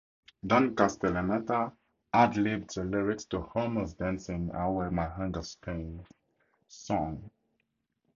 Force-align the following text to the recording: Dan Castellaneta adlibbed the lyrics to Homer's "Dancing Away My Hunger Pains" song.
Dan 0.43 0.73
Castellaneta 0.75 1.73
adlibbed 2.11 2.73
the 2.73 2.83
lyrics 2.83 3.23
to 3.25 3.41
Homer's 3.41 3.93
"Dancing 3.93 4.49
Away 4.51 4.89
My 4.89 5.05
Hunger 5.05 5.43
Pains" 5.61 6.07
song. 6.67 7.29